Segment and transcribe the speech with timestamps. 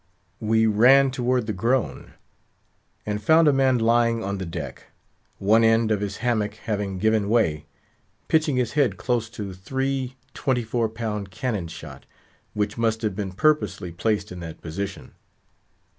[0.39, 2.13] We ran toward the groan,
[3.05, 4.85] and found a man lying on the deck;
[5.37, 7.67] one end of his hammock having given way,
[8.27, 12.07] pitching his head close to three twenty four pound cannon shot,
[12.55, 15.13] which must have been purposely placed in that position.